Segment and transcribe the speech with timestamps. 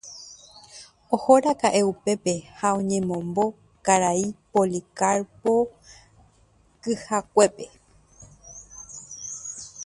[1.15, 3.45] Ohóraka'e upépe ha oñemombo
[3.85, 5.53] karai Policarpo
[6.81, 7.65] kyhakuépe